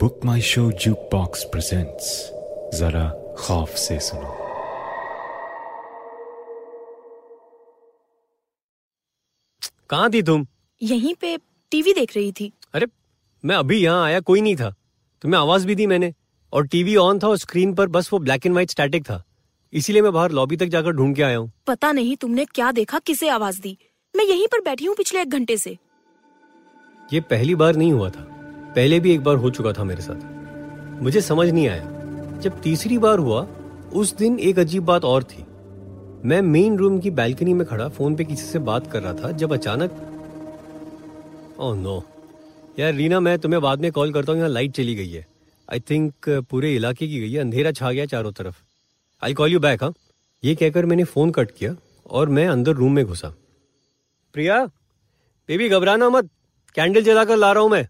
Book 0.00 0.20
my 0.24 0.40
show 0.40 0.62
jukebox 1.12 1.42
presents 1.44 2.06
जरा 2.74 3.34
खौफ 3.38 3.74
से 3.76 3.98
सुनो 4.00 4.30
कहाँ 9.90 10.10
थी 10.10 10.22
तुम? 10.22 10.46
यहीं 10.82 11.14
पे 11.14 11.36
टीवी 11.72 11.92
देख 11.92 12.16
रही 12.16 12.32
थी। 12.32 12.52
अरे 12.74 12.86
मैं 13.44 13.56
अभी 13.56 13.78
यहाँ 13.78 14.04
आया 14.04 14.20
कोई 14.20 14.40
नहीं 14.40 14.56
था। 14.56 14.74
तुम्हें 15.22 15.40
आवाज़ 15.40 15.66
भी 15.66 15.74
दी 15.74 15.86
मैंने। 15.86 16.12
और 16.52 16.66
टीवी 16.66 16.96
ऑन 16.96 17.18
था 17.18 17.28
और 17.28 17.36
स्क्रीन 17.36 17.74
पर 17.74 17.88
बस 17.88 18.12
वो 18.12 18.18
ब्लैक 18.18 18.46
एंड 18.46 18.52
व्हाइट 18.52 18.70
स्टैटिक 18.70 19.04
था। 19.04 19.22
इसीलिए 19.72 20.02
मैं 20.02 20.12
बाहर 20.12 20.32
लॉबी 20.32 20.56
तक 20.56 20.66
जाकर 20.66 20.92
ढूंढ 20.92 21.16
के 21.16 21.22
आया 21.22 21.36
हूँ। 21.36 21.52
पता 21.66 21.92
नहीं 21.92 22.16
तुमने 22.16 22.44
क्या 22.44 22.72
देखा 22.72 22.98
किसे 22.98 23.28
आवाज़ 23.28 23.60
दी। 23.60 23.76
मैं 24.14 24.24
यहीं 24.24 24.46
पर 24.46 24.60
बैठी 24.60 24.84
हूँ 24.84 24.96
पिछले 24.96 25.22
एक 25.22 25.28
घंटे 25.28 25.56
से। 25.56 25.78
ये 27.12 27.20
पहली 27.20 27.54
बार 27.54 27.76
नहीं 27.76 27.92
हुआ 27.92 28.10
था। 28.10 28.29
पहले 28.74 29.00
भी 29.00 29.12
एक 29.12 29.20
बार 29.20 29.36
हो 29.36 29.50
चुका 29.50 29.72
था 29.72 29.84
मेरे 29.84 30.02
साथ। 30.02 31.02
मुझे 31.02 31.20
समझ 31.20 31.48
नहीं 31.48 31.68
आया। 31.68 32.38
जब 32.40 32.60
तीसरी 32.60 32.98
बार 32.98 33.18
हुआ, 33.18 33.46
उस 33.92 34.16
दिन 34.16 34.38
एक 34.38 34.58
अजीब 34.58 34.84
बात 34.84 35.04
और 35.04 35.24
थी। 35.24 35.44
मैं 36.24 36.40
मेन 36.42 36.76
रूम 36.78 36.98
की 36.98 37.10
बैल्कनी 37.10 37.54
में 37.54 37.66
खड़ा 37.66 37.88
फ़ोन 37.88 38.16
पे 38.16 38.24
किसी 38.24 38.44
से 38.44 38.58
बात 38.58 38.90
कर 38.92 39.02
रहा 39.02 39.12
था, 39.14 39.30
जब 39.30 39.52
अचानक 39.52 40.06
ओह 41.60 41.74
नो 41.76 42.02
यार 42.78 42.94
रीना, 42.94 43.20
मैं 43.20 43.38
तुम्हें 43.38 43.60
बाद 43.62 43.80
में 43.80 43.90
कॉल 43.92 44.12
करता 44.12 44.32
हूँ, 44.32 44.38
यहाँ 44.38 44.50
लाइट 44.50 44.72
चली 44.72 44.94
गई 44.94 45.10
है। 45.10 45.26
आई 45.68 45.80
थिंक 45.80 46.28
पूरे 46.50 46.74
इलाके 46.76 47.06
की 47.08 47.20
गई 47.20 47.32
है, 47.32 47.40
अंधेरा 47.40 47.72
छा 47.72 47.92
गया 47.92 48.06
चारों 48.06 48.32
तरफ़। 48.32 48.56
आई 49.22 49.34
कॉल 49.34 49.52
यू 49.52 49.60
बैक 49.60 49.82
हाँ। 49.82 49.92
ये 50.44 50.54
कहकर 50.54 50.86
मैंने 50.86 51.04
फ़ोन 51.04 51.30
कट 51.30 51.50
किया 51.50 51.74
और 52.10 52.28
मैं 52.28 52.46
अंदर 52.48 52.72
रूम 52.72 52.92
में 52.92 53.04
घुसा। 53.04 53.34
प्रिया 54.34 54.64
बेबी 55.48 55.68
घबराना 55.68 56.08
मत। 56.10 56.28
कैंडल 56.74 57.02
जलाकर 57.02 57.36
ला 57.36 57.52
रहा 57.52 57.62
हूँ 57.62 57.70
मैं। 57.70 57.88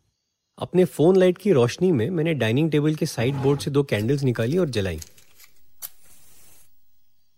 अपने 0.60 0.84
फ़ोन 0.84 1.16
लाइट 1.16 1.38
की 1.38 1.52
रोशनी 1.52 1.90
में 1.92 2.08
मैंने 2.10 2.34
डाइनिंग 2.34 2.70
टेबल 2.70 2.94
के 2.94 3.06
साइड 3.06 3.34
बोर्ड 3.34 3.60
से 3.60 3.70
दो 3.70 3.82
कैंडल्स 3.82 4.22
निकाली 4.22 4.58
और 4.58 4.68
जलाई। 4.68 5.00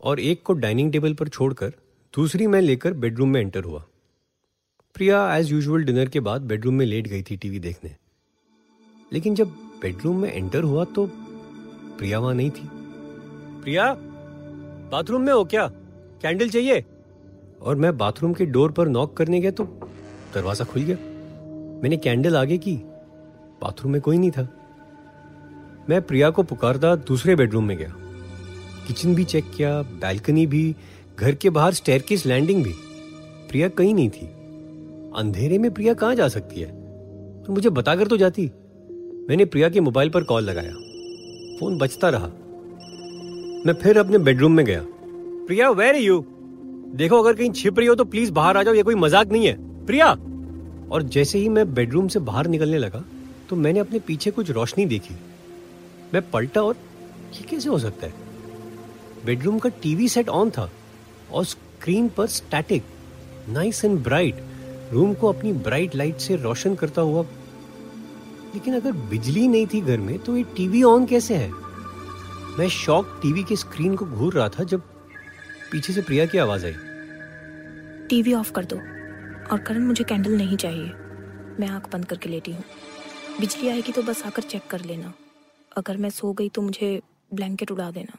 और 0.01 0.21
एक 0.21 0.43
को 0.43 0.53
डाइनिंग 0.53 0.93
टेबल 0.93 1.15
पर 1.15 1.29
छोड़कर 1.29 1.73
दूसरी 2.15 2.47
मैं 2.47 2.61
लेकर 2.61 2.93
बेडरूम 2.93 3.29
में 3.29 3.41
एंटर 3.41 3.65
हुआ। 3.65 3.85
प्रिया 4.95 5.37
एज 5.37 5.53
यूजुअल 5.53 5.85
डिनर 5.85 6.09
के 6.09 6.21
बाद 6.21 6.43
बेडरूम 6.43 6.75
में 6.75 6.87
लेट 6.87 7.09
गई 7.09 7.23
थी 7.23 7.37
टीवी 7.37 7.59
देखने। 7.59 7.95
लेकिन 9.13 9.35
जब 9.35 9.51
बेडरूम 9.83 10.21
में 10.23 10.33
एंटर 10.33 10.63
हुआ 10.63 10.85
तो 10.85 11.07
प्रिया 11.99 12.19
वहाँ 12.19 12.35
नहीं 12.35 12.51
थी। 12.51 12.69
प्रिया, 13.63 13.93
बाथरूम 14.93 15.23
में 15.23 15.33
हो 15.33 15.45
क्या? 15.45 15.67
कैंडल 16.23 16.49
चाहिए? 16.49 16.85
और 17.63 17.77
मैं 17.77 17.97
बाथरूम 17.99 18.35
के 18.35 18.47
डोर 18.47 18.73
पर 18.73 18.89
नॉक 18.89 19.17
करने 19.17 19.41
गया 19.41 19.51
तो 19.51 19.65
दरवाज़ा 20.35 20.65
खुल 20.65 20.83
गया। 20.83 20.97
मैंने 21.83 21.97
कैंडल 21.97 22.37
आगे 22.37 22.59
की 22.59 22.81
बाथरूम 23.63 23.93
में 23.93 24.01
कोई 24.01 24.19
नहीं 24.19 24.31
था। 24.31 24.49
मैं 25.91 26.03
प्रिया 26.03 26.31
को 26.31 26.43
पुकारता 26.43 26.97
दूसरे 26.97 27.37
बेडरूम 27.37 27.65
में 27.65 27.77
गया। 27.77 27.95
किचन 28.87 29.15
भी 29.15 29.25
चेक 29.25 29.45
किया, 29.57 29.83
बैल्कनी 29.83 30.47
भी, 30.47 30.77
घर 31.21 31.35
के 31.35 31.51
बाहर 31.51 31.73
स्टेयरकेस 31.73 32.27
लैंडिंग 32.27 32.65
भी। 32.65 32.75
प्रिया 33.51 33.69
कहीं 33.69 33.95
नहीं 33.95 34.11
थी। 34.11 34.27
अंधेरे 35.17 35.59
में 35.59 35.71
प्रिया 35.75 35.95
कहाँ 35.95 36.15
जा 36.15 36.29
सकती 36.29 36.61
है? 36.61 36.69
तो 37.43 37.53
मुझे 37.53 37.71
बताकर 37.71 38.07
तो 38.07 38.17
जाती। 38.17 38.51
मैंने 39.29 39.45
प्रिया 39.45 39.69
के 39.69 39.81
मोबाइल 39.81 40.11
पर 40.11 40.25
कॉल 40.25 40.43
लगाया। 40.43 40.73
फ़ोन 41.59 41.79
बजता 41.79 42.09
रहा। 42.09 42.27
मैं 43.67 43.73
फिर 43.73 43.99
अपने 43.99 44.19
बेडरूम 44.19 44.53
में 44.53 44.67
गया। 44.67 44.85
प्रिया 45.47 45.71
वेर 45.71 45.97
यू 45.97 46.25
देखो, 46.95 47.23
अगर 47.23 47.33
कहीं 47.33 47.51
छिप 47.51 47.79
रही 47.79 47.89
हो 47.89 47.95
तो 47.95 48.05
प्लीज़ 48.05 48.33
बाहर 48.33 48.57
आ 48.57 48.63
जाओ, 48.63 48.75
ये 48.75 48.83
कोई 48.83 48.95
मज़ाक 48.95 49.33
नहीं 49.33 49.47
है। 49.47 49.87
प्रिया! 49.87 50.11
और 50.91 51.03
जैसे 51.03 51.39
ही 51.39 51.49
मैं 51.49 51.75
बेडरूम 51.75 52.09
से 52.09 52.19
बाहर 52.21 52.47
निकलने 52.47 52.79
लगा 52.79 53.05
तो 53.49 53.57
मैंने 53.57 53.81
अपने 53.81 53.99
पीछे 53.99 54.31
कुछ 54.31 54.51
रोशनी 54.51 54.87
देखी। 54.87 55.15
मैं 56.15 56.31
पलटा 56.31 56.63
और 56.63 56.77
ये 57.35 57.43
कैसे 57.43 57.69
हो 57.69 57.79
सकता 57.79 58.07
है? 58.07 58.15
बेडरूम 59.25 59.59
का 59.59 59.69
टीवी 59.69 60.09
सेट 60.09 60.29
ऑन 60.29 60.51
था 60.51 60.71
और 61.33 61.45
स्क्रीन 61.45 62.09
पर 62.09 62.27
static, 62.27 62.85
nice 63.49 63.85
and 63.85 63.99
bright, 63.99 64.43
room 64.93 65.15
को 65.15 65.33
अपनी 65.33 65.53
ब्राइट 65.53 65.95
लाइट 65.95 66.17
से 66.17 66.37
रोशन 66.37 66.75
करता 66.75 67.03
हुआ। 67.03 67.23
लेकिन 68.55 68.75
अगर 68.75 68.93
बिजली 68.93 69.49
नहीं 69.49 69.67
थी 69.67 69.81
घर 69.81 69.99
में 69.99 70.19
तो 70.19 70.37
ये 70.37 70.43
टीवी 70.57 70.83
ऑन 70.83 71.07
कैसे 71.07 71.35
है? 71.35 71.51
मैं 72.59 72.69
शॉक 72.69 73.19
टीवी 73.23 73.45
के 73.45 73.57
स्क्रीन 73.57 73.97
को 73.97 74.05
घूर 74.05 74.35
रहा 74.35 74.49
था 74.49 74.65
जब 74.65 74.81
पीछे 75.73 75.93
से 75.93 76.03
प्रिया 76.03 76.27
की 76.27 76.39
आवाज़ 76.39 76.67
आई। 76.67 76.75
टीवी 78.09 78.35
ऑफ़ 78.35 78.53
कर 78.53 78.65
दो 78.65 78.77
और 79.53 79.59
करण 79.59 79.87
मुझे 79.87 80.05
कैंडल 80.05 80.37
नहीं 80.37 80.57
चाहिए। 80.57 80.93
मैं 81.61 81.69
आँख 81.69 81.93
बंद 81.93 82.05
करके 82.05 82.29
लेटी 82.29 82.53
हूँ। 82.53 82.65
बिजली 83.41 83.69
आएगी 83.69 83.93
तो 83.93 84.03
बस 84.03 84.23
आकर 84.23 84.43
चेक 84.43 84.67
कर 84.71 84.81
लेना। 84.81 85.13
अगर 85.77 85.97
मैं 85.97 86.11
सो 86.11 86.33
गई 86.33 86.49
तो 86.49 86.63
मुझे 86.63 87.01
ब्लैंकेट 87.35 87.71
उड़ा 87.71 87.91
देना। 87.91 88.19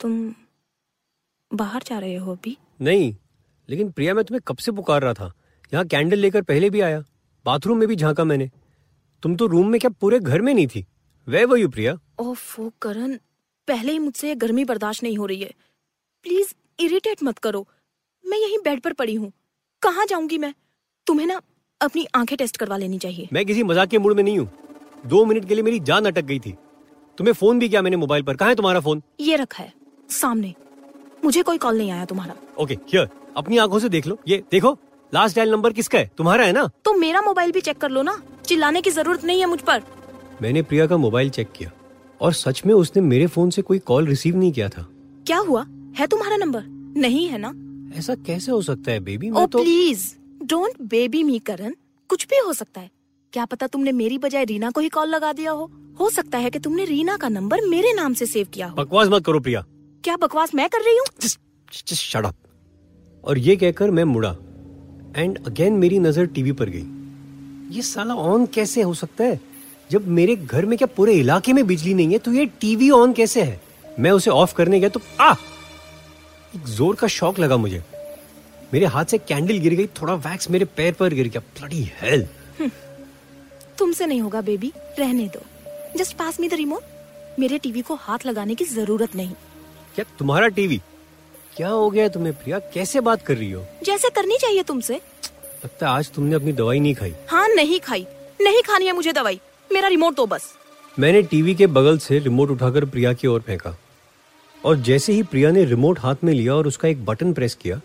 तुम 0.00 0.34
बाहर 1.50 1.82
जा 1.82 1.98
रहे 1.98 2.16
हो 2.16 2.32
अभी? 2.32 2.56
नहीं 2.80 3.14
लेकिन 3.68 3.90
प्रिया 3.90 4.14
मैं 4.14 4.24
तुम्हें 4.24 4.40
कब 4.48 4.56
से 4.56 4.72
पुकार 4.72 5.02
रहा 5.02 5.14
था? 5.14 5.32
यहाँ 5.72 5.84
कैंडल 5.86 6.18
लेकर 6.18 6.42
पहले 6.42 6.70
भी 6.70 6.80
आया। 6.80 7.02
बाथरूम 7.46 7.78
में 7.78 7.88
भी 7.88 7.96
झांका 7.96 8.24
मैंने। 8.24 8.50
तुम 9.22 9.36
तो 9.36 9.46
रूम 9.46 9.68
में 9.68 9.80
क्या 9.80 9.90
पूरे 9.90 10.18
घर 10.20 10.40
में 10.40 10.52
नहीं 10.54 10.66
थी? 10.66 10.84
वे 11.26 11.44
वो 11.44 11.56
यू 11.56 11.68
प्रिया? 11.68 11.98
ओफो 12.20 12.70
करण 12.82 13.16
पहले 13.68 13.92
ही 13.92 13.98
मुझसे 13.98 14.34
गर्मी 14.34 14.64
बर्दाश्त 14.64 15.02
नहीं 15.02 15.18
हो 15.18 15.26
रही 15.26 15.40
है। 15.40 15.52
प्लीज़ 16.24 16.54
इरिटेट 16.80 17.22
मत 17.22 17.38
करो। 17.38 17.66
मैं 18.24 18.38
यहीं 18.38 18.58
बेड 18.58 18.80
पर 18.80 18.92
पड़ी 18.92 19.14
हूँ। 19.14 19.32
कहाँ 19.82 20.06
जाऊँगी 20.06 20.38
मैं? 20.38 20.54
तुम्हें 21.06 21.26
ना 21.26 21.40
अपनी 21.80 22.06
आँखें 22.14 22.36
टेस्ट 22.38 22.56
करवा 22.56 22.76
लेनी 22.76 22.98
चाहिए। 22.98 23.28
मैं 23.32 23.44
किसी 23.46 23.62
मज़ाक 23.62 23.88
के 23.88 23.98
मूड 23.98 24.16
में 24.16 24.22
नहीं 24.22 24.38
हूँ। 24.38 24.48
दो 25.06 25.24
मिनट 25.24 25.44
के 25.48 25.54
लिए 25.54 25.62
मेरी 25.64 25.80
जान 25.80 26.04
अटक 26.04 26.24
गई 26.24 26.38
थी। 26.38 26.54
तुम्हें 27.18 27.32
फ़ोन 27.34 27.58
भी 27.58 27.68
किया 27.68 27.82
मैंने 27.82 27.96
मोबाइल 27.96 28.22
पर। 28.22 28.36
कहा 28.36 28.48
है 28.48 28.54
तुम्हारा 28.54 28.80
फ़ोन? 28.80 29.02
ये 29.20 29.36
रखा 29.36 29.62
है 29.62 29.72
सामने। 30.10 30.54
मुझे 31.24 31.42
कोई 31.42 31.58
कॉल 31.58 31.78
नहीं 31.78 31.90
आया 31.90 32.04
तुम्हारा। 32.04 32.34
ओके 32.62 32.74
हियर 32.74 33.08
अपनी 33.36 33.58
आँखों 33.58 33.78
से 33.78 33.88
देख 33.88 34.06
लो। 34.06 34.18
ये 34.28 34.42
देखो 34.50 34.76
लास्ट 35.12 35.36
डायल 35.36 35.50
नंबर 35.50 35.72
किसका 35.72 35.98
है? 35.98 36.10
तुम्हारा 36.18 36.44
है 36.44 36.52
ना? 36.52 36.68
तो 36.84 36.92
मेरा 36.94 37.20
मोबाइल 37.22 37.52
भी 37.52 37.60
चेक 37.60 37.78
कर 37.78 37.90
लो 37.90 38.02
ना। 38.02 38.20
चिल्लाने 38.46 38.82
की 38.82 38.90
ज़रूरत 38.90 39.24
नहीं 39.24 39.40
है 39.40 39.46
मुझ 39.46 39.60
पर। 39.60 39.82
मैंने 40.42 40.62
प्रिया 40.62 40.86
का 40.86 40.96
मोबाइल 40.96 41.30
चेक 41.30 41.52
किया। 41.56 41.70
और 42.20 42.32
सच 42.32 42.62
में 42.66 42.74
उसने 42.74 43.02
मेरे 43.02 43.26
फ़ोन 43.26 43.50
से 43.50 43.62
कोई 43.62 43.78
कॉल 43.78 44.06
रिसीव 44.06 44.36
नहीं 44.36 44.52
किया 44.52 44.68
था। 44.68 44.86
क्या 45.26 45.38
हुआ? 45.38 45.66
है 45.98 46.06
तुम्हारा 46.06 46.36
नंबर? 46.36 46.64
नहीं 47.00 47.26
है 47.28 47.38
ना? 47.38 47.52
ऐसा 47.98 48.14
कैसे 48.26 48.52
हो 48.52 48.62
सकता 48.62 48.92
है 48.92 49.00
बेबी 49.00 49.30
ओ 49.30 49.34
मैं 49.34 49.46
तो 49.48 49.58
please 49.58 50.06
don't 50.48 50.74
baby 50.82 51.22
me 51.22 51.38
Karan 51.38 51.72
कुछ 52.10 52.26
भी 52.26 52.38
हो 52.38 52.52
सकता 52.52 52.80
है। 52.80 52.90
क्या 53.32 53.44
पता 53.44 53.66
तुमने 53.66 53.92
मेरी 53.92 54.18
बजाय 54.18 54.44
रीना 54.44 54.70
को 54.70 54.80
ही 54.80 54.88
कॉल 54.88 55.08
लगा 55.08 55.32
दिया 55.32 55.50
हो? 55.50 55.70
हो 56.00 56.08
सकता 56.10 56.38
है 56.38 56.50
कि 56.50 56.58
तुमने 56.58 56.84
रीना 56.84 57.16
का 57.16 57.28
नंबर 57.28 57.60
मेरे 57.68 57.92
नाम 57.92 58.14
से 58.14 58.26
सेव 58.26 58.46
किया 58.54 58.66
हो। 58.66 58.76
बकवास 58.76 59.08
मत 59.08 59.24
करो 59.24 59.40
प्रिया। 59.40 59.64
क्या 60.04 60.16
बकवास 60.16 60.54
मैं 60.54 60.68
कर 60.68 60.80
रही 60.80 60.96
हूँ? 60.96 61.06
शट 61.72 62.26
अप 62.26 62.34
और 63.24 63.38
ये 63.38 63.56
कहकर 63.56 63.90
मैं 63.90 64.04
मुड़ा। 64.04 64.30
एंड 65.16 65.38
अगेन 65.46 65.72
मेरी 65.74 65.98
नज़र 65.98 66.26
टीवी 66.28 66.52
पर 66.52 66.68
गई। 66.68 67.76
ये 67.76 67.82
साला 67.82 68.14
ऑन 68.14 68.46
कैसे 68.46 68.82
हो 68.82 68.94
सकता 68.94 69.24
है? 69.24 69.40
जब 69.90 70.06
मेरे 70.10 70.36
घर 70.36 70.66
में 70.66 70.76
क्या 70.78 70.88
पूरे 70.96 71.14
इलाके 71.14 71.52
में 71.52 71.66
बिजली 71.66 71.94
नहीं 71.94 72.12
है 72.12 72.18
तो 72.18 72.32
ये 72.32 72.46
टीवी 72.60 72.90
ऑन 72.92 73.12
कैसे 73.12 73.42
है? 73.42 73.60
मैं 73.98 74.10
उसे 74.10 74.30
ऑफ़ 74.30 74.54
करने 74.54 74.80
गया 74.80 74.88
तो 74.88 75.00
आ! 75.20 75.32
एक 76.54 76.66
ज़ोर 76.66 76.96
का 76.96 77.06
शॉक 77.06 77.38
लगा 77.38 77.56
मुझे। 77.56 77.82
मेरे 78.74 78.86
हाथ 78.86 79.04
से 79.04 79.18
कैंडल 79.18 79.58
गिर 79.58 79.74
गई 79.74 79.86
थोड़ा 80.00 80.14
वैक्स 80.14 80.50
मेरे 80.50 80.64
पैर 80.76 80.92
पर 80.92 81.14
गिर 81.14 81.28
गया। 81.28 81.40
ब्लडी 81.58 81.82
हेल 82.00 82.26
तुमसे 83.78 84.06
नहीं 84.06 84.20
होगा 84.20 84.40
बेबी 84.40 84.72
रहने 84.98 85.26
दो। 85.28 85.42
Just 85.96 86.16
pass 86.16 86.40
me 86.40 86.48
the 86.48 86.54
remote 86.54 87.38
मेरे 87.38 87.58
टीवी 87.58 87.82
को 87.82 87.94
हाथ 87.96 88.26
लगाने 88.26 88.54
की 88.54 88.64
ज़रूरत 88.64 89.14
नहीं। 89.16 89.32
क्या 89.94 90.04
तुम्हारा 90.18 90.48
टीवी 90.48 90.80
क्या 91.56 91.68
हो 91.68 91.88
गया 91.90 92.08
तुम्हें 92.08 92.32
प्रिया? 92.34 92.58
कैसे 92.74 93.00
बात 93.00 93.22
कर 93.22 93.36
रही 93.36 93.50
हो? 93.50 93.64
जैसे 93.84 94.08
करनी 94.08 94.36
चाहिए 94.40 94.62
तुमसे। 94.62 94.94
लगता 94.94 95.88
है 95.88 95.92
आज 95.92 96.10
तुमने 96.10 96.34
अपनी 96.34 96.52
दवाई 96.52 96.80
नहीं 96.80 96.94
खाई। 96.94 97.14
हाँ 97.28 97.48
नहीं 97.48 97.80
खाई। 97.80 98.06
नहीं 98.40 98.62
खानी 98.62 98.86
है 98.86 98.92
मुझे 98.92 99.12
दवाई। 99.12 99.40
मेरा 99.72 99.88
रिमोट 99.88 100.16
दो 100.16 100.26
बस। 100.26 100.52
मैंने 100.98 101.22
टीवी 101.22 101.54
के 101.54 101.66
बगल 101.66 101.98
से 101.98 102.18
रिमोट 102.18 102.50
उठाकर 102.50 102.84
प्रिया 102.84 103.12
की 103.12 103.26
ओर 103.26 103.40
फेंका। 103.40 103.76
और 104.64 104.76
जैसे 104.80 105.12
ही 105.12 105.22
प्रिया 105.22 105.50
ने 105.50 105.64
रिमोट 105.64 105.98
हाथ 105.98 106.24
में 106.24 106.32
लिया 106.32 106.54
और 106.54 106.66
उसका 106.66 106.88
एक 106.88 107.04
बटन 107.04 107.32
प्रेस 107.32 107.54
किया 107.54 107.80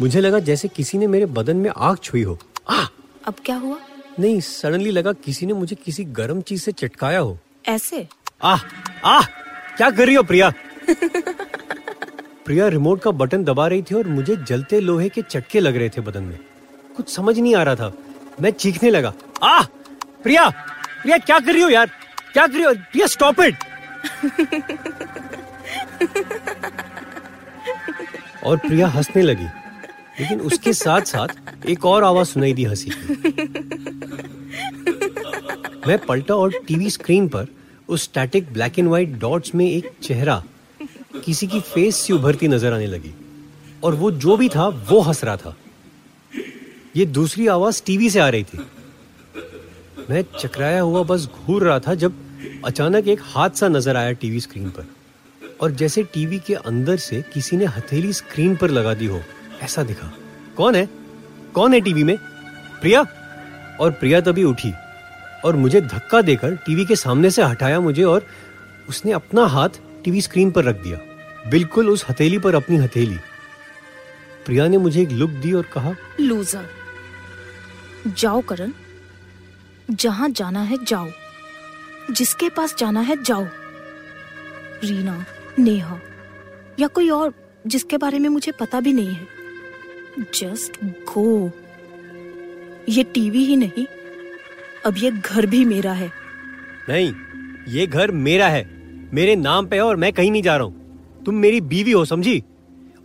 मुझे 0.00 0.20
लगा 0.20 0.38
जैसे 0.38 0.68
किसी 0.68 0.98
ने 0.98 1.06
मेरे 1.06 1.26
बदन 1.26 1.56
में 1.56 1.70
आग 1.76 1.96
छुई 1.96 2.22
हो। 2.22 2.38
आ! 2.70 2.84
अब 3.26 3.34
क्या 3.44 3.56
हुआ? 3.56 3.78
नहीं 4.18 4.40
सडनली 4.40 4.90
लगा 4.90 5.12
किसी 5.12 5.46
ने 5.46 5.52
मुझे 5.52 5.76
किसी 5.76 6.04
गर्म 6.04 6.40
चीज़ 6.40 6.62
से 6.62 6.72
चटकाया 6.72 7.18
हो। 7.18 7.38
ऐसे? 7.68 8.06
आह 8.42 8.60
आह 9.04 9.24
क्या 9.76 9.90
कर 9.90 10.06
रही 10.06 10.14
हो 10.14 10.22
प्रिया? 10.22 10.52
प्रिया 12.46 12.68
रिमोट 12.68 13.02
का 13.02 13.10
बटन 13.10 13.44
दबा 13.44 13.66
रही 13.68 13.82
थी 13.82 13.94
और 13.94 14.08
मुझे 14.08 14.36
जलते 14.36 14.80
लोहे 14.80 15.08
के 15.08 15.22
चटके 15.22 15.60
लग 15.60 15.76
रहे 15.76 15.88
थे 15.88 16.00
बदन 16.00 16.22
में। 16.22 16.38
कुछ 16.96 17.14
समझ 17.14 17.38
नहीं 17.38 17.54
आ 17.56 17.62
रहा 17.62 17.74
था। 17.74 17.92
मैं 18.40 18.50
चीखने 18.50 18.90
लगा। 18.90 19.12
आह 19.42 19.62
प्रिया 20.22 20.48
प्रिया 21.02 21.18
क्या 21.18 21.38
कर 21.40 21.52
रही 21.52 21.62
हो 21.62 21.68
यार? 21.68 21.90
क्या 22.32 22.46
कर 22.46 22.54
रही 22.54 22.62
हो? 22.62 22.74
प्रिया 22.74 23.06
स्टॉप 23.06 23.40
इट 23.40 23.56
और 28.44 28.56
प्रिया 28.56 28.86
हंसने 28.88 29.22
लगी। 29.22 29.46
लेकिन 30.20 30.40
उसके 30.40 30.72
साथ 30.72 31.00
साथ 31.00 31.66
एक 31.68 31.84
और 31.84 32.04
आवाज़ 32.04 32.28
सुनाई 32.28 32.52
दी 32.52 32.64
हँसी 32.64 32.90
मैं 35.86 35.98
पलटा 35.98 36.34
और 36.34 36.52
टीवी 36.68 36.90
स्क्रीन 36.90 37.28
पर 37.28 37.46
उस 37.88 38.02
static 38.02 38.52
black 38.52 38.78
and 38.78 38.88
white 38.88 39.08
dots 39.18 39.54
में 39.54 39.70
एक 39.70 39.90
चेहरा 40.02 40.42
किसी 41.24 41.46
की 41.46 41.60
फेस 41.60 41.96
सी 41.96 42.12
उभरती 42.12 42.48
नज़र 42.48 42.72
आने 42.72 42.86
लगी। 42.86 43.14
और 43.84 43.94
वो 43.94 44.10
जो 44.10 44.36
भी 44.36 44.48
था, 44.48 44.66
वो 44.68 45.00
हंस 45.00 45.24
रहा 45.24 45.36
था। 45.36 45.56
ये 46.96 47.06
दूसरी 47.06 47.46
आवाज़ 47.46 47.82
टीवी 47.86 48.10
से 48.10 48.20
आ 48.20 48.28
रही 48.28 48.44
थी। 48.44 48.58
मैं 50.10 50.24
चकराया 50.38 50.80
हुआ 50.80 51.02
बस 51.02 51.28
घूर 51.34 51.62
रहा 51.62 51.78
था 51.78 51.94
जब 51.94 52.14
अचानक 52.64 53.08
एक 53.08 53.20
हादसा 53.22 53.68
नज़र 53.68 53.96
आया 53.96 54.12
टीवी 54.12 54.40
स्क्रीन 54.40 54.68
पर। 54.70 54.86
और 55.60 55.70
जैसे 55.72 56.02
टीवी 56.02 56.38
के 56.38 56.54
अंदर 56.54 56.96
से 56.96 57.22
किसी 57.34 57.56
ने 57.56 57.64
हथेली 57.66 58.12
स्क्रीन 58.12 58.56
पर 58.56 58.70
लगा 58.70 58.94
दी 58.94 59.06
हो 59.06 59.20
ऐसा 59.62 59.82
दिखा। 59.82 60.12
कौन 60.56 60.74
है? 60.74 60.88
कौन 61.54 61.74
है 61.74 61.80
टीवी 61.80 62.04
में? 62.04 62.16
प्रिया? 62.80 63.06
और 63.80 63.90
प्रिया 63.90 64.20
तभी 64.20 64.44
उठी 64.44 64.72
और 65.44 65.56
मुझे 65.56 65.80
धक्का 65.80 66.22
देकर 66.22 66.56
टीवी 66.56 66.86
के 66.86 66.96
सामने 66.96 67.30
से 67.30 67.42
हटाया 67.42 67.80
मुझे 67.80 68.02
और 68.02 68.26
उसने 68.88 69.12
अपना 69.12 69.46
हाथ 69.46 69.68
टीवी 70.04 70.22
स्क्रीन 70.22 70.50
पर 70.50 70.64
रख 70.64 70.76
दिया। 70.76 70.98
बिल्कुल 71.50 71.90
उस 71.90 72.06
हथेली 72.10 72.38
पर 72.38 72.54
अपनी 72.54 72.76
हथेली। 72.76 73.16
प्रिया 74.46 74.68
ने 74.68 74.78
मुझे 74.78 75.02
एक 75.02 75.10
लुक 75.10 75.30
दी 75.30 75.52
और 75.52 75.62
कहा, 75.62 75.92
लूजर, 76.20 76.66
जाओ 78.06 78.40
करण। 78.40 78.72
जहाँ 79.90 80.28
जाना 80.28 80.60
है 80.60 80.84
जाओ। 80.84 81.08
जिसके 82.10 82.48
पास 82.48 82.76
जाना 82.78 83.00
है 83.00 83.22
जाओ। 83.22 83.44
रीना, 84.84 85.24
नेहा, 85.58 85.98
या 86.80 86.86
कोई 86.86 87.10
और 87.10 87.34
जिसके 87.66 87.96
बारे 87.96 88.18
में 88.18 88.28
मुझे 88.28 88.52
पता 88.52 88.80
भी 88.80 88.92
नहीं 88.92 89.14
है। 89.14 89.35
जस्ट 90.18 90.84
गो 91.10 91.50
ये 92.88 93.02
टीवी 93.04 93.44
ही 93.44 93.56
नहीं 93.56 93.86
अब 94.86 94.94
ये 94.98 95.10
घर 95.10 95.46
भी 95.46 95.64
मेरा 95.64 95.92
है। 95.92 96.10
नहीं 96.88 97.12
ये 97.68 97.86
घर 97.86 98.10
मेरा 98.10 98.48
है। 98.48 98.64
मेरे 99.14 99.34
नाम 99.36 99.66
पे 99.66 99.76
है 99.76 99.82
और 99.82 99.96
मैं 99.96 100.12
कहीं 100.12 100.30
नहीं 100.30 100.42
जा 100.42 100.56
रहा 100.56 100.66
हूँ। 100.66 101.22
तुम 101.24 101.34
मेरी 101.34 101.60
बीवी 101.60 101.90
हो 101.90 102.04
समझी? 102.04 102.42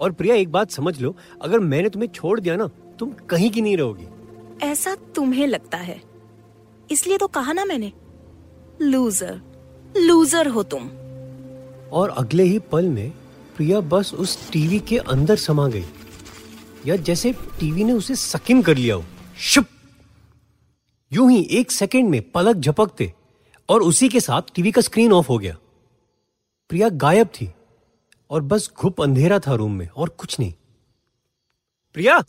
और 0.02 0.12
प्रिया 0.12 0.36
एक 0.36 0.52
बात 0.52 0.72
समझ 0.72 1.00
लो 1.02 1.16
अगर 1.42 1.60
मैंने 1.60 1.90
तुम्हें 1.90 2.10
छोड़ 2.10 2.40
दिया 2.40 2.56
ना 2.56 2.70
तुम 3.00 3.12
कहीं 3.30 3.50
की 3.52 3.62
नहीं 3.62 3.78
रहोगी। 3.78 4.08
ऐसा 4.66 4.96
तुम्हें 5.16 5.48
लगता 5.48 5.78
है? 5.78 6.02
इसलिए 6.92 7.18
तो 7.18 7.28
कहा 7.28 7.54
ना 7.54 7.66
मैंने। 7.66 7.92
लूजर 8.82 9.42
लूजर 9.98 10.48
हो 10.48 10.64
तुम। 10.64 10.90
और 11.92 12.10
अगले 12.18 12.44
ही 12.44 12.60
पल 12.72 12.86
में 12.86 13.10
प्रिया 13.58 13.80
बस 13.80 14.14
उस 14.14 14.52
टीवी 14.52 14.80
के 14.80 14.98
अंदर 14.98 15.36
समा 15.36 15.68
गई। 15.68 15.84
या 16.86 16.96
जैसे 16.96 17.32
टीवी 17.60 17.84
ने 17.84 17.94
उसे 17.94 18.16
सकिन 18.16 18.62
कर 18.62 18.78
लिया 18.78 18.96
हो। 18.96 19.04
शुप। 19.40 19.66
यूँ 21.14 21.32
ही 21.32 21.42
एक 21.52 21.72
सेकंड 21.72 22.10
में 22.10 22.22
पलक 22.32 22.56
झपकते 22.56 23.14
और 23.70 23.82
उसी 23.82 24.10
के 24.10 24.20
साथ 24.20 24.42
टीवी 24.56 24.72
का 24.72 24.82
स्क्रीन 24.82 25.14
ऑफ़ 25.14 25.28
हो 25.28 25.38
गया। 25.38 25.58
प्रिया 26.70 26.90
गायब 26.90 27.28
थी 27.28 27.54
और 28.30 28.42
बस 28.42 28.72
घुप 28.78 29.02
अंधेरा 29.02 29.40
था 29.40 29.54
रूम 29.54 29.74
में 29.74 29.88
और 29.88 30.10
कुछ 30.10 30.40
नहीं। 30.40 30.54
Priya 31.94 32.24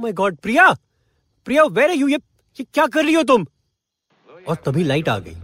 my 0.00 0.12
God 0.12 0.36
Priya 0.36 0.72
Priya 1.46 1.64
where 1.64 1.90
you 1.90 2.08
ये, 2.08 2.16
ये 2.56 2.66
क्या 2.74 2.86
कर 2.86 3.04
रही 3.04 3.14
हो 3.14 3.22
तुम? 3.22 3.46
और 4.48 4.56
तभी 4.56 4.84
लाइट 4.84 5.08
आ 5.08 5.18
गई 5.18 5.36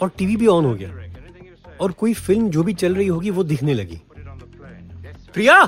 और 0.00 0.08
टीवी 0.08 0.36
भी 0.36 0.46
ऑन 0.46 0.64
हो 0.64 0.74
गया 0.74 1.76
और 1.80 1.92
कोई 1.92 2.14
फ़िल्म 2.14 2.50
जो 2.50 2.62
भी 2.62 2.74
चल 2.74 2.94
रही 2.94 3.06
होगी 3.06 3.30
वो 3.30 3.44
दिखने 3.44 3.74
लगी। 3.74 4.00
प्रिया! 5.34 5.64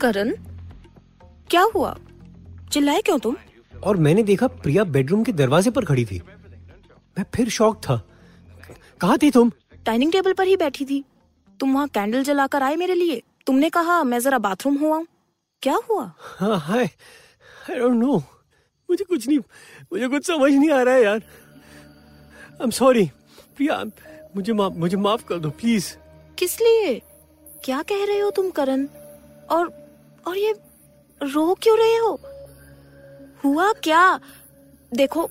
करण? 0.00 0.51
क्या 1.52 1.62
हुआ? 1.74 1.96
चिल्लाए 2.72 3.00
क्यों 3.00 3.18
तुम? 3.18 3.36
और 3.84 3.96
मैंने 3.96 4.22
देखा 4.22 4.46
प्रिया 4.46 4.84
बेडरूम 4.84 5.24
के 5.24 5.32
दरवाजे 5.32 5.70
पर 5.70 5.84
खड़ी 5.84 6.04
थी। 6.04 6.20
मैं 7.18 7.24
फिर 7.34 7.48
शॉक 7.48 7.76
था। 7.76 7.96
कहा 9.00 9.16
थी 9.16 9.30
तुम? 9.30 9.50
डाइनिंग 9.86 10.12
टेबल 10.12 10.32
पर 10.32 10.46
ही 10.46 10.56
बैठी 10.56 10.84
थी। 10.84 11.04
तुम 11.60 11.74
वहाँ 11.74 11.88
कैंडल 11.88 12.22
जलाकर 12.22 12.62
आए 12.62 12.76
मेरे 12.76 12.94
लिए। 12.94 13.22
तुमने 13.46 13.70
कहा 13.70 14.02
मैं 14.04 14.18
जरा 14.20 14.38
बाथरूम 14.38 14.78
हुआ 14.78 15.02
क्या 15.62 15.78
हुआ? 15.90 16.12
हाँ 16.18 16.58
हाय। 16.58 16.84
आई 17.70 17.78
डोंट 17.78 17.94
नो 17.94 18.16
मुझे 18.88 19.04
कुछ 19.04 19.28
नहीं 19.28 19.38
मुझे 19.38 20.08
कुछ 20.08 20.26
समझ 20.26 20.52
नहीं 20.52 20.70
आ 20.70 20.82
रहा 20.82 20.94
है 20.94 21.04
यार। 21.04 21.16
आई 21.16 22.64
एम 22.64 22.70
सॉरी 22.70 23.04
प्रिया 23.56 23.82
मुझे 24.36 24.52
माफ़ 24.52 24.74
मुझे 24.74 24.96
माफ़ 24.96 25.24
कर 25.26 25.38
दो 25.38 25.50
प्लीज़ 25.50 25.94
किस 26.38 26.60
लिए? 26.60 27.00
क्या 27.64 27.82
कह 27.82 28.04
रहे 28.06 28.18
हो 28.18 28.30
तुम 28.30 28.50
करण? 28.50 28.86
और 29.50 29.72
और 30.26 30.36
ये 30.38 30.54
रो 31.22 31.54
क्यों 31.54 31.78
रहे 31.78 31.96
हो? 31.96 32.20
हुआ 33.44 33.72
क्या? 33.72 34.20
देखो, 34.94 35.30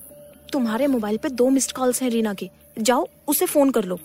तुम्हारे 0.53 0.87
मोबाइल 0.87 1.17
पे 1.17 1.29
दो 1.29 1.49
मिस्ड 1.49 1.71
कॉल्स 1.71 2.01
हैं 2.01 2.09
रीना 2.09 2.33
की। 2.33 2.49
जाओ, 2.79 3.07
उसे 3.27 3.45
फ़ोन 3.45 3.71
कर 3.71 3.83
लो। 3.83 3.99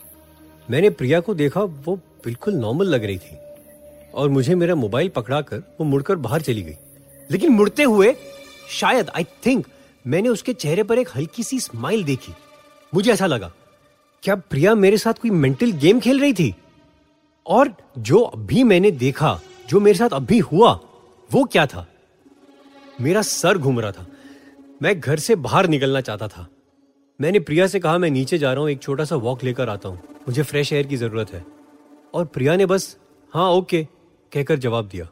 मैंने 0.71 0.91
प्रिया 0.91 1.21
को 1.21 1.35
देखा, 1.35 1.61
वो 1.63 1.97
बिल्कुल 1.97 2.55
नॉर्मल 2.55 2.87
लग 2.87 3.05
रही 3.05 3.19
थी। 3.19 3.37
और 4.15 4.29
मुझे 4.29 4.55
मेरा 4.55 4.75
मोबाइल 4.75 5.09
पकड़ाकर 5.09 5.59
वो 5.59 5.85
मुड़कर 5.85 6.17
बाहर 6.17 6.43
चली 6.43 6.63
गई। 6.63 6.77
लेकिन 7.31 7.53
मुड़ते 7.53 7.83
हुए, 7.83 8.15
शायद 8.71 9.11
आई 9.11 9.25
थिंक 9.47 9.67
मैंने 10.07 10.29
उसके 10.29 10.53
चेहरे 10.53 10.83
पर 10.83 10.99
एक 10.99 11.09
हल्की 11.17 11.43
सी 11.43 11.61
स्माइल 11.61 12.05
देखी। 12.05 12.33
मुझे 12.95 13.13
ऐसा 13.13 13.27
लगा, 13.27 13.53
क्या 14.23 14.37
प्रिया 14.37 14.75
मेरे 14.75 14.99
साथ 14.99 15.13
कोई 15.13 15.31
मेंटल 15.31 15.73
गेम 15.73 16.01
खेल 16.01 16.21
रही 16.21 16.33
थी? 16.33 16.55
और 17.47 17.73
जो 17.99 18.19
अभी 18.19 18.63
मैंने 18.63 18.91
देखा, 18.91 19.41
जो 19.69 19.81
मेरे 19.81 19.99
साथ 19.99 20.11
अभी 20.13 20.39
हुआ 20.39 20.81
वो 21.33 21.45
क्या 21.45 21.67
था? 21.67 21.89
मेरा 23.01 23.23
सर 23.23 23.59
घूम 23.59 23.81
रहा 23.81 23.93
था। 23.93 24.07
मैं 24.83 25.01
घर 25.01 25.19
से 25.19 25.37
बाहर 25.37 25.69
निकलना 25.69 26.01
चाहता 26.01 26.29
था। 26.29 26.49
मैंने 27.21 27.41
प्रिया 27.41 27.67
से 27.67 27.81
कहा, 27.81 27.99
मैं 27.99 28.11
नीचे 28.11 28.39
जा 28.39 28.53
रहा 28.53 28.63
हूँ, 28.63 28.71
एक 28.71 28.83
छोटा 28.83 29.05
सा 29.05 29.17
वॉक 29.17 29.45
लेकर 29.45 29.69
आता 29.69 29.89
हूँ। 29.89 30.03
मुझे 30.29 30.43
फ्रेश 30.43 30.73
एयर 30.73 30.87
की 30.87 30.97
ज़रूरत 30.97 31.33
है। 31.33 31.45
और 32.15 32.25
प्रिया 32.25 32.57
ने 32.57 32.67
बस 32.67 32.97
हाँ 33.33 33.51
ओके 33.51 33.89
कहकर 34.33 34.59
जवाब 34.59 34.89
दिया। 34.89 35.09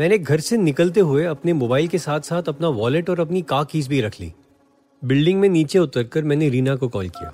मैंने 0.00 0.18
घर 0.18 0.40
से 0.40 0.56
निकलते 0.56 1.00
हुए 1.00 1.24
अपने 1.24 1.52
मोबाइल 1.52 1.88
के 1.88 1.98
साथ 1.98 2.20
साथ 2.20 2.42
अपना 2.42 2.68
वॉलेट 2.68 3.10
और 3.10 3.20
अपनी 3.20 3.42
का 3.42 3.64
कीज 3.64 3.88
भी 3.88 4.00
रख 4.00 4.20
ली। 4.20 4.32
बिल्डिंग 5.04 5.40
में 5.40 5.48
नीचे 5.48 5.78
उतरकर 5.78 6.24
मैंने 6.24 6.48
रीना 6.48 6.76
को 6.76 6.88
कॉल 6.88 7.08
किया। 7.08 7.32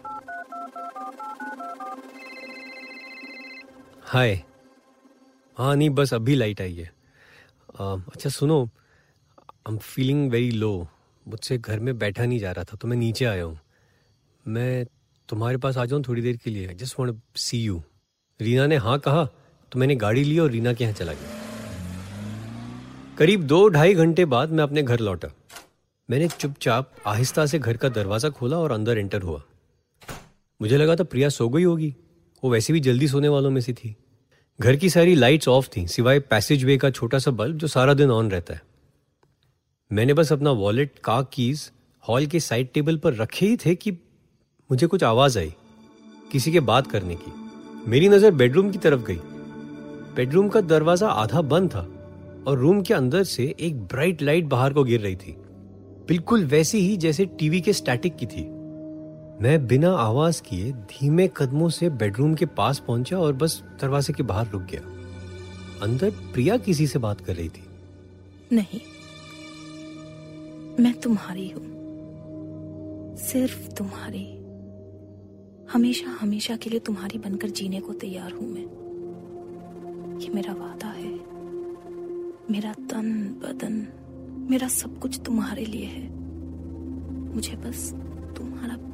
हाय। 4.03 4.43
हाँ 5.57 5.77
नहीं, 5.77 5.91
बस 5.91 6.15
अभी 6.15 6.35
लाइट 6.35 6.61
आई 6.61 6.75
है। 6.75 7.00
अच्छा 7.81 8.29
सुनो 8.31 8.63
I 8.63 9.73
am 9.73 9.77
feeling 9.79 10.31
very 10.31 10.51
low 10.53 10.89
मुझसे 11.27 11.57
घर 11.59 11.81
में 11.81 11.99
बैठा 11.99 12.25
नहीं 12.25 12.39
जा 12.39 12.51
रहा 12.53 12.65
था 12.65 12.77
तो 12.77 12.89
मैं 12.89 12.97
नीचे 12.97 13.25
आया 13.25 13.45
हूँ। 13.45 13.59
मैं 14.47 14.85
तुम्हारे 15.29 15.57
पास 15.57 15.77
आ 15.77 15.85
जाऊँ 15.85 16.03
थोड़ी 16.09 16.23
देर 16.23 16.37
के 16.37 16.51
लिए? 16.51 16.75
Just 16.75 16.99
want 16.99 17.21
see 17.37 17.63
you 17.63 17.83
Reena 18.41 18.67
ने 18.67 18.77
हाँ 18.77 18.99
कहा 18.99 19.25
तो 19.73 19.79
मैंने 19.79 19.95
गाड़ी 19.97 20.25
ली 20.25 20.39
और 20.39 20.51
रीना 20.51 20.73
के 20.73 20.85
यहाँ 20.85 20.95
चला 20.95 21.13
गया। 21.13 21.39
करीब 23.19 23.47
दो 23.47 23.69
ढाई 23.69 23.95
घंटे 23.95 24.25
बाद 24.27 24.51
मैं 24.51 24.65
अपने 24.65 24.83
घर 24.83 25.01
लौटा। 25.01 25.29
मैंने 26.09 26.29
चुपचाप 26.29 26.93
आहिस्ता 27.07 27.47
से 27.47 27.59
घर 27.59 27.77
का 27.77 27.89
दरवाज़ा 27.89 28.31
खोला 28.31 28.59
और 28.59 28.73
अंदर 28.73 28.99
एंटर 28.99 29.23
हुआ। 29.23 29.43
मुझे 30.61 30.77
लगा 30.77 30.97
था 30.97 31.05
प्रिया 31.05 31.29
सो 31.29 31.49
गई 31.49 31.63
होगी। 31.63 31.95
वो 32.43 32.51
वैसे 32.51 32.73
भी 32.73 32.81
जल्दी 32.81 33.09
सोने 33.09 33.29
वालों 33.29 33.51
में 33.51 33.61
से 33.61 33.73
थी। 33.73 33.95
घर 34.61 34.77
की 34.77 34.89
सारी 34.91 35.15
लाइट्स 35.15 35.49
ऑफ़ 35.49 35.69
थी, 35.69 35.87
सिवाय 35.87 36.19
पैसेज 36.21 36.65
वे 36.65 36.77
का 36.77 36.89
छोटा 36.91 37.19
सा 37.19 37.31
बल्ब 37.31 37.59
जो 37.59 37.67
सारा 37.67 37.95
दिन 37.95 38.11
ऑन 38.11 38.31
रहता 38.31 38.55
है। 38.55 38.61
मैंने 39.91 40.15
बस 40.15 40.33
अपना 40.33 40.51
वॉलेट 40.53 40.99
का 41.05 41.21
कीज 41.33 41.71
हॉल 42.05 42.27
के 42.27 42.41
साइड 42.41 42.69
टेबल 42.75 42.97
पर 42.97 43.15
रखे 43.15 43.47
ही 43.47 43.57
थे 43.57 43.75
कि 43.75 43.91
मुझे 44.71 44.87
कुछ 44.87 45.05
आवाज़ 45.05 45.39
आई, 45.39 45.53
किसी 46.33 46.53
के 46.53 46.61
बात 46.63 46.87
करने 46.87 47.15
की। 47.15 47.33
मेरी 47.91 48.09
नज़र 48.09 48.31
बेडरूम 48.33 48.71
की 48.71 48.79
तरफ़ 48.79 49.01
गई। 49.01 49.19
बेडरूम 50.17 50.49
का 50.49 50.61
दरवाज़ा 50.61 51.09
आधा 51.09 51.43
बंद 51.43 51.71
था 51.71 51.87
और 52.47 52.59
रूम 52.59 52.83
के 52.83 52.95
अंदर 52.95 53.25
से 53.25 53.55
एक 53.61 53.83
ब्राइट 53.85 54.23
लाइट 54.23 54.45
बाहर 54.47 54.73
को 54.73 54.85
गिर 54.85 55.01
रही 55.01 55.17
थी। 55.17 55.37
बिल्कुल 56.09 56.45
वैसी 56.47 56.81
ही 56.81 56.97
जैसे 56.97 57.27
टीवी 57.39 57.61
के 57.61 57.73
स्टैटिक 57.73 58.17
की 58.17 58.27
थी। 58.27 58.49
मैं 59.43 59.67
बिना 59.67 59.91
आवाज़ 59.91 60.43
किए 60.43 60.73
धीमे 60.73 61.31
कदमों 61.37 61.69
से 61.69 61.91
बेडरूम 61.91 62.35
के 62.35 62.47
पास 62.47 62.79
पहुँचा 62.79 63.19
और 63.19 63.33
बस 63.33 63.63
दरवाजे 63.81 64.13
के 64.13 64.23
बाहर 64.23 64.49
रुक 64.49 64.63
गया। 64.63 64.81
अंदर 65.83 66.11
प्रिया 66.11 66.57
किसी 66.57 66.87
से 66.87 66.99
बात 66.99 67.21
कर 67.21 67.35
रही 67.35 67.49
थी। 67.49 67.65
नहीं, 68.53 68.81
मैं 70.85 71.01
तुम्हारी 71.01 71.49
हूँ। 71.49 71.63
सिर्फ़ 73.17 73.71
तुम्हारी। 73.71 74.37
हमेशा 75.73 76.11
हमेशा 76.11 76.57
के 76.57 76.71
लिए 76.71 76.79
तुम्हारी 76.79 77.19
बनकर 77.19 77.49
जीने 77.49 77.81
को 77.81 77.93
तैयार 77.93 78.33
हूँ 78.33 78.49
मैं। 78.49 78.67
ये 80.19 80.29
मेरा 80.29 80.53
वादा 80.53 80.87
है। 80.87 81.13
मेरा 82.51 82.73
तन, 82.73 83.41
बदन, 83.43 83.89
मेरा 84.51 84.69
सब 84.69 84.99
कुछ 84.99 85.21
तुम्हारे 85.25 85.65
लिए 85.65 85.87
है। 85.87 86.11
मुझे 87.35 87.57
बस 87.57 87.93
तुम्हारा 88.37 88.90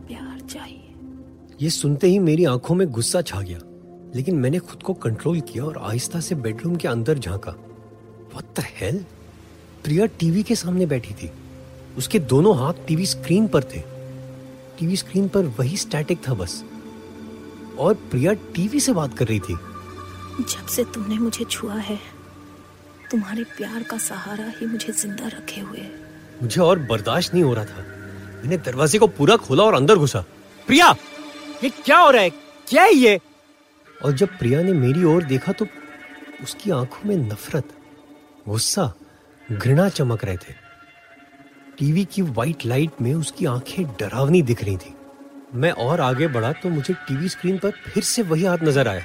चाहिए। 0.47 0.95
ये 1.61 1.71
सुनते 1.71 2.09
ही 2.09 2.19
मेरी 2.19 2.45
आँखों 2.45 2.75
में 2.75 2.89
गुस्सा 2.89 3.23
छा 3.23 3.41
गया 3.41 3.59
लेकिन 4.15 4.37
मैंने 4.37 4.59
खुद 4.59 4.83
को 4.83 4.95
कंट्रोल 4.95 5.41
किया 5.41 5.65
और 5.65 5.79
आहिस्ता 5.79 6.21
से 6.21 6.35
बेडरूम 6.35 6.77
के 6.77 6.89
अंदर 6.89 7.19
झांका। 7.19 7.55
What 8.35 8.47
the 8.59 8.65
hell? 8.65 9.03
Priya 9.85 10.07
TV 10.07 10.43
के 10.43 10.55
सामने 10.55 10.87
बैठी 10.87 11.15
थी। 11.15 11.31
उसके 11.99 12.19
दोनों 12.19 12.57
हाथ 12.59 12.75
टीवी 12.87 13.07
स्क्रीन 13.07 13.49
पर 13.49 13.65
थे। 13.65 13.81
टीवी 14.79 14.97
स्क्रीन 14.97 15.29
पर 15.29 15.45
वही 15.45 15.77
स्टैटिक 15.77 16.29
था 16.29 16.35
बस। 16.35 16.65
और 17.79 17.95
प्रिया 17.95 18.33
टीवी 18.33 18.81
से 18.81 18.93
बात 18.93 19.19
कर 19.19 19.27
रही 19.27 19.41
थी। 19.41 19.55
जब 20.41 20.67
से 20.67 20.85
तुमने 20.85 21.19
मुझे 21.19 21.45
छुआ 21.45 21.75
है 21.75 21.99
तुम्हारे 23.11 23.45
प्यार 23.45 23.83
का 23.83 23.99
सहारा 23.99 24.53
ही 24.61 24.67
मुझे 24.67 24.93
ज़िंदा 24.93 25.27
रखे 25.27 25.61
हुए। 25.61 25.87
मुझे 26.43 26.61
और 26.61 26.79
बर्दाश्त 26.79 27.35
नहीं 27.35 27.45
हो 27.45 27.55
रहा 27.55 27.65
था। 27.65 27.79
मैंने 28.37 28.57
दरवाजे 28.57 28.99
को 28.99 29.07
पूरा 29.07 29.37
खोला 29.37 29.65
और 29.65 29.75
अंदर 29.75 29.97
घुसा। 29.97 30.25
प्रिया, 30.67 30.95
ये 31.65 31.69
क्या 31.71 31.99
हो 31.99 32.11
रहा 32.11 32.23
है? 32.23 32.31
क्या 32.69 32.83
है 32.83 32.95
ये? 32.95 33.21
और 34.05 34.13
जब 34.13 34.39
प्रिया 34.39 34.63
ने 34.63 34.73
मेरी 34.73 35.05
ओर 35.05 35.23
देखा 35.23 35.53
तो 35.53 35.67
उसकी 36.43 36.71
आँखों 36.71 37.09
में 37.09 37.17
नफरत, 37.17 37.69
गुस्सा, 38.49 38.93
घृणा 39.53 39.89
चमक 39.89 40.25
रहे 40.25 40.37
थे। 40.37 40.55
टीवी 41.79 42.05
की 42.05 42.23
वाइट 42.23 42.65
लाइट 42.67 43.01
में 43.03 43.13
उसकी 43.15 43.47
आँखें 43.47 43.85
डरावनी 43.87 44.43
दिख 44.43 44.65
रही 44.65 44.77
थी। 44.77 44.95
मैं 45.55 45.71
और 45.71 46.01
आगे 46.01 46.29
बढ़ा 46.29 46.53
तो 46.53 46.69
मुझे 46.69 46.95
टीवी 46.95 47.29
स्क्रीन 47.29 47.59
पर 47.59 47.71
फिर 47.71 48.03
से 48.03 48.23
वही 48.23 48.45
हाथ 48.45 48.59
नज़र 48.63 48.89
आया। 48.89 49.03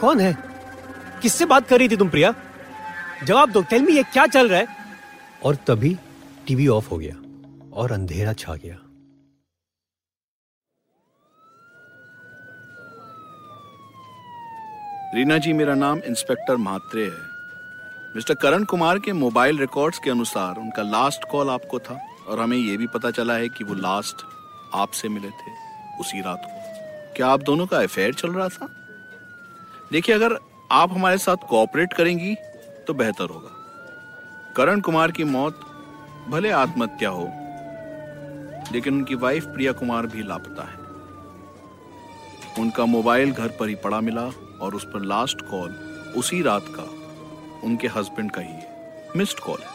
कौन 0.00 0.20
है? 0.20 0.36
किससे 1.22 1.44
बात 1.44 1.68
कर 1.68 1.78
रही 1.78 1.88
थी 1.88 1.96
तुम 1.96 2.08
प्रिया? 2.08 2.34
जवाब 3.24 3.50
दो 3.50 3.62
टेल 3.62 3.82
मी 3.82 3.92
ये 3.92 4.02
क्या 4.02 4.26
चल 4.26 4.48
रहा 4.48 4.60
है? 4.60 4.66
और 5.44 5.56
तभी 5.56 5.96
टीवी 6.46 6.68
ऑफ़ 6.68 6.88
हो 6.90 6.98
गया 6.98 7.16
और 7.72 7.92
अंधेरा 7.92 8.32
छा 8.32 8.54
गया। 8.54 8.78
रीना 15.14 15.36
जी, 15.38 15.52
मेरा 15.52 15.74
नाम 15.74 15.98
इंस्पेक्टर 16.00 16.56
म्हात्रे 16.56 17.02
है। 17.04 18.14
मिस्टर 18.14 18.34
करण 18.34 18.64
कुमार 18.64 18.98
के 18.98 19.12
मोबाइल 19.12 19.58
रिकॉर्ड्स 19.58 19.98
के 19.98 20.10
अनुसार 20.10 20.56
उनका 20.56 20.82
लास्ट 20.82 21.24
कॉल 21.30 21.50
आपको 21.50 21.78
था 21.78 21.98
और 22.28 22.40
हमें 22.40 22.56
यह 22.56 22.76
भी 22.78 22.86
पता 22.86 23.10
चला 23.10 23.34
है 23.34 23.48
कि 23.48 23.64
वो 23.64 23.74
लास्ट 23.74 24.24
आपसे 24.74 25.08
मिले 25.08 25.28
थे 25.30 25.52
उसी 26.00 26.20
रात 26.20 26.42
को। 26.44 27.14
क्या 27.16 27.26
आप 27.26 27.42
दोनों 27.42 27.66
का 27.66 27.78
अफेयर 27.78 28.14
चल 28.14 28.32
रहा 28.32 28.48
था? 28.48 28.68
देखिए, 29.92 30.14
अगर 30.14 30.38
आप 30.72 30.92
हमारे 30.92 31.18
साथ 31.18 31.48
कोऑपरेट 31.48 31.92
करेंगी 31.92 32.34
तो 32.86 32.94
बेहतर 32.94 33.28
होगा। 33.28 34.52
करण 34.56 34.80
कुमार 34.80 35.10
की 35.10 35.24
मौत 35.26 35.60
भले 36.28 36.50
आत्महत्या 36.52 37.10
हो, 37.10 37.28
लेकिन 38.72 38.94
उनकी 38.94 39.14
वाइफ 39.16 39.46
प्रिया 39.46 39.72
कुमार 39.74 40.06
भी 40.06 40.22
लापता 40.22 40.62
है। 40.64 40.82
उनका 42.58 42.84
मोबाइल 42.86 43.32
घर 43.32 43.48
पर 43.50 43.68
ही 43.68 43.74
पड़ा 43.74 44.00
मिला 44.00 44.30
और 44.64 44.74
उस 44.74 44.84
पर 44.84 45.00
लास्ट 45.00 45.42
कॉल 45.42 45.70
उसी 46.16 46.42
रात 46.42 46.64
का 46.68 46.82
उनके 47.66 47.86
हस्बैंड 47.86 48.30
का 48.30 48.40
ही 48.40 48.52
है। 48.52 49.08
मिस्ड 49.16 49.38
कॉल 49.38 49.58
है। 49.58 49.68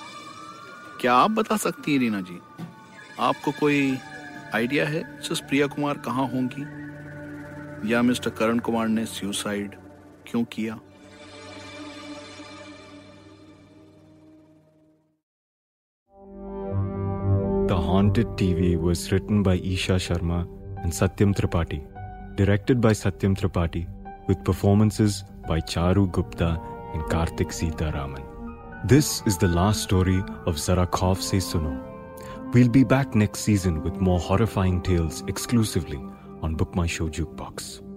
क्या 1.01 1.13
आप 1.13 1.31
बता 1.31 1.58
सकती 1.58 1.93
हैं 1.93 2.00
रीना 2.00 2.22
जी? 2.22 2.39
आपको 3.19 3.51
कोई 3.51 3.98
आइडिया 4.55 4.86
है 4.86 5.22
सिस 5.22 5.39
प्रिया 5.39 5.67
कुमार 5.67 5.98
कहाँ 5.98 6.27
होंगी? 6.27 6.63
या 7.93 8.01
मिस्टर 8.01 8.29
करण 8.29 8.60
कुमार 8.60 8.88
ने 8.88 9.05
सुसाइड 9.05 9.75
क्यों 10.27 10.43
किया? 10.43 10.79
Haunted 17.89 18.27
TV 18.27 18.77
was 18.77 19.00
written 19.12 19.43
by 19.43 19.53
Isha 19.62 19.96
Sharma 19.96 20.38
and 20.84 20.91
Satyam 21.00 21.34
Tripathi, 21.34 21.79
directed 22.38 22.77
by 22.86 22.91
Satyam 22.91 23.34
Tripathi, 23.39 23.99
with 24.30 24.46
performances 24.46 25.24
by 25.48 25.60
Charu 25.60 26.10
Gupta 26.10 26.62
and 26.94 27.02
Karthik 27.06 27.52
Sita 27.52 27.92
Raman. 27.94 28.24
This 28.86 29.24
is 29.26 29.38
the 29.40 29.48
last 29.48 29.84
story 29.84 30.24
of 30.46 30.58
Zara 30.58 30.88
Khauf 30.88 31.22
Se 31.22 31.38
Suno. 31.38 31.74
We'll 32.54 32.70
be 32.70 32.84
back 32.84 33.16
next 33.16 33.40
season 33.40 33.84
with 33.84 33.96
more 33.96 34.20
horrifying 34.20 34.82
tales 34.82 35.24
exclusively 35.28 36.00
on 36.44 36.56
Book 36.56 36.76
My 36.76 36.86
Show 36.86 37.10
Jukebox. 37.10 37.88